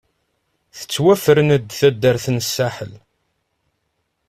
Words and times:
Tettwafren-d 0.77 1.67
taddart 1.79 2.25
n 2.35 2.37
Saḥel. 2.43 2.93